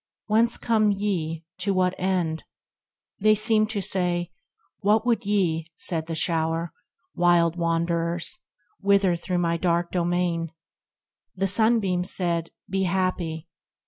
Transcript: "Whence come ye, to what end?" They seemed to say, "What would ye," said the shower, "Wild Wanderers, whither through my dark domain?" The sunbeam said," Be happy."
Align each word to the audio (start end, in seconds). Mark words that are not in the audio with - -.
"Whence 0.25 0.57
come 0.57 0.89
ye, 0.91 1.45
to 1.59 1.75
what 1.75 1.93
end?" 1.99 2.43
They 3.21 3.35
seemed 3.35 3.69
to 3.69 3.81
say, 3.81 4.31
"What 4.79 5.05
would 5.05 5.27
ye," 5.27 5.67
said 5.77 6.07
the 6.07 6.15
shower, 6.15 6.73
"Wild 7.13 7.55
Wanderers, 7.55 8.39
whither 8.79 9.15
through 9.15 9.37
my 9.37 9.57
dark 9.57 9.91
domain?" 9.91 10.53
The 11.35 11.45
sunbeam 11.45 12.03
said," 12.03 12.49
Be 12.67 12.85
happy." 12.85 13.47